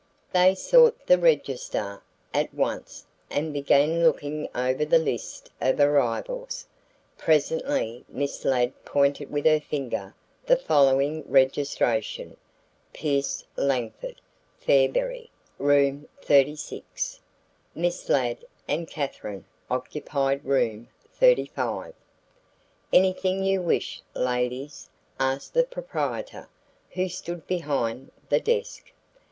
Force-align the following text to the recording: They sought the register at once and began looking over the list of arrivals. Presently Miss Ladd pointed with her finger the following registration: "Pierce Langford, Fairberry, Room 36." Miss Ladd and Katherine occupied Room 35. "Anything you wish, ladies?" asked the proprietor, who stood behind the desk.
They 0.33 0.55
sought 0.55 1.05
the 1.05 1.19
register 1.19 2.01
at 2.33 2.51
once 2.55 3.05
and 3.29 3.53
began 3.53 4.01
looking 4.03 4.49
over 4.55 4.83
the 4.83 4.97
list 4.97 5.51
of 5.61 5.79
arrivals. 5.79 6.65
Presently 7.19 8.03
Miss 8.09 8.43
Ladd 8.43 8.73
pointed 8.83 9.29
with 9.29 9.45
her 9.45 9.59
finger 9.59 10.15
the 10.43 10.55
following 10.57 11.23
registration: 11.29 12.35
"Pierce 12.93 13.43
Langford, 13.55 14.19
Fairberry, 14.59 15.29
Room 15.59 16.07
36." 16.23 17.19
Miss 17.75 18.09
Ladd 18.09 18.43
and 18.67 18.87
Katherine 18.87 19.45
occupied 19.69 20.43
Room 20.43 20.87
35. 21.13 21.93
"Anything 22.91 23.43
you 23.43 23.61
wish, 23.61 24.01
ladies?" 24.15 24.89
asked 25.19 25.53
the 25.53 25.63
proprietor, 25.63 26.49
who 26.93 27.07
stood 27.07 27.45
behind 27.45 28.09
the 28.29 28.39
desk. 28.39 28.91